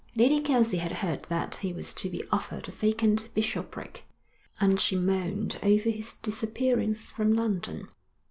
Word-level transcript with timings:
Lady 0.15 0.39
Kelsey 0.41 0.77
had 0.77 0.93
heard 1.03 1.25
that 1.29 1.57
he 1.57 1.71
was 1.71 1.93
to 1.93 2.09
be 2.09 2.23
offered 2.31 2.67
a 2.67 2.71
vacant 2.71 3.29
bishopric, 3.35 4.03
and 4.59 4.81
she 4.81 4.95
mourned 4.95 5.59
over 5.61 5.91
his 5.91 6.15
disappearance 6.15 7.11
from 7.11 7.33
London. 7.35 7.87